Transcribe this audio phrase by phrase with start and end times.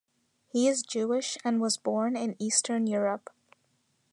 [0.47, 3.29] He is Jewish and was born in Eastern Europe.